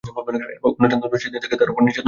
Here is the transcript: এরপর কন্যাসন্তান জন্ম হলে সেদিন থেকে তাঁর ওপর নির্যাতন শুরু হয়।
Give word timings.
এরপর 0.07 0.23
কন্যাসন্তান 0.25 0.89
জন্ম 0.91 1.03
হলে 1.11 1.21
সেদিন 1.23 1.41
থেকে 1.43 1.55
তাঁর 1.59 1.69
ওপর 1.71 1.81
নির্যাতন 1.83 1.89
শুরু 1.89 1.89
হয়। 1.95 1.99